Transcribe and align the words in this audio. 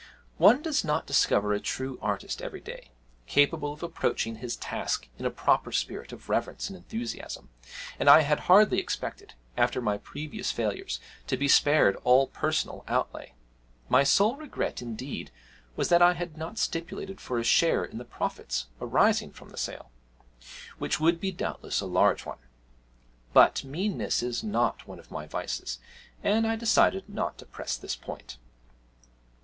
One 0.39 0.63
does 0.63 0.83
not 0.83 1.05
discover 1.05 1.53
a 1.53 1.59
true 1.59 1.99
artist 2.01 2.41
every 2.41 2.59
day, 2.59 2.89
capable 3.27 3.71
of 3.71 3.83
approaching 3.83 4.37
his 4.37 4.55
task 4.55 5.07
in 5.19 5.27
a 5.27 5.29
proper 5.29 5.71
spirit 5.71 6.11
of 6.11 6.27
reverence 6.27 6.69
and 6.71 6.75
enthusiasm; 6.75 7.49
and 7.99 8.09
I 8.09 8.21
had 8.21 8.39
hardly 8.49 8.79
expected, 8.79 9.35
after 9.55 9.79
my 9.79 9.99
previous 9.99 10.49
failures, 10.51 10.99
to 11.27 11.37
be 11.37 11.47
spared 11.47 11.97
all 12.03 12.25
personal 12.25 12.83
outlay. 12.87 13.35
My 13.89 14.01
sole 14.03 14.37
regret, 14.37 14.81
indeed, 14.81 15.29
was 15.75 15.89
that 15.89 16.01
I 16.01 16.13
had 16.13 16.35
not 16.35 16.57
stipulated 16.57 17.21
for 17.21 17.37
a 17.37 17.43
share 17.43 17.85
in 17.85 17.99
the 17.99 18.03
profits 18.03 18.65
arising 18.81 19.31
from 19.31 19.49
the 19.49 19.55
sale 19.57 19.91
which 20.79 20.99
would 20.99 21.19
be 21.19 21.31
doubtless 21.31 21.79
a 21.79 21.85
large 21.85 22.25
one; 22.25 22.39
but 23.33 23.63
meanness 23.63 24.23
is 24.23 24.43
not 24.43 24.87
one 24.87 24.97
of 24.97 25.11
my 25.11 25.27
vices, 25.27 25.77
and 26.23 26.47
I 26.47 26.55
decided 26.55 27.07
not 27.07 27.37
to 27.37 27.45
press 27.45 27.77
this 27.77 27.95
point. 27.95 28.39